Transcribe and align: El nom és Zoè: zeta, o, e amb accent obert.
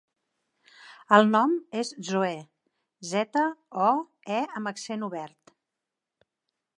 El 1.17 1.27
nom 1.35 1.51
és 1.81 1.91
Zoè: 2.07 2.31
zeta, 3.11 3.45
o, 3.89 3.93
e 4.39 4.39
amb 4.61 4.73
accent 4.75 5.07
obert. 5.09 5.55